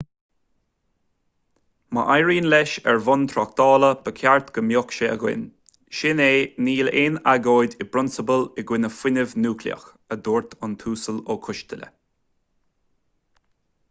má 1.97 2.03
éiríonn 2.13 2.47
leis 2.53 2.71
ar 2.93 3.01
bhonn 3.09 3.25
tráchtála 3.33 3.91
ba 4.07 4.13
cheart 4.21 4.49
go 4.55 4.63
mbeadh 4.69 4.95
sé 5.01 5.11
againn 5.17 5.45
sin 5.99 6.23
é 6.29 6.31
níl 6.69 6.91
aon 7.03 7.21
agóid 7.35 7.77
i 7.85 7.89
bprionsabal 7.91 8.49
i 8.63 8.67
gcoinne 8.73 8.93
fuinneamh 8.97 9.37
núicléach 9.47 9.87
a 10.17 10.21
dúirt 10.31 10.59
an 10.69 10.77
tuasal 10.85 11.25
ó 11.35 11.41
coisteala 11.49 11.95